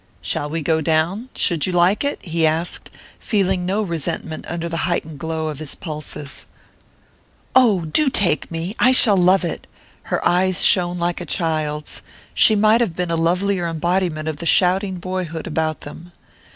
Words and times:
"Shall 0.19 0.49
we 0.49 0.63
go 0.63 0.81
down? 0.81 1.29
Should 1.35 1.67
you 1.67 1.73
like 1.73 2.03
it?" 2.03 2.25
he 2.25 2.47
asked, 2.47 2.89
feeling 3.19 3.67
no 3.67 3.83
resentment 3.83 4.45
under 4.47 4.67
the 4.67 4.77
heightened 4.89 5.19
glow 5.19 5.49
of 5.49 5.59
his 5.59 5.75
pulses. 5.75 6.47
"Oh, 7.55 7.81
do 7.85 8.09
take 8.09 8.49
me 8.49 8.75
I 8.79 8.93
shall 8.93 9.15
love 9.15 9.43
it!" 9.43 9.67
Her 10.09 10.27
eyes 10.27 10.63
shone 10.63 10.97
like 10.97 11.21
a 11.21 11.25
child's 11.27 12.01
she 12.33 12.55
might 12.55 12.81
have 12.81 12.95
been 12.95 13.11
a 13.11 13.15
lovelier 13.15 13.67
embodiment 13.67 14.27
of 14.27 14.37
the 14.37 14.47
shouting 14.47 14.95
boyhood 14.95 15.45
about 15.45 15.81
them. 15.81 16.11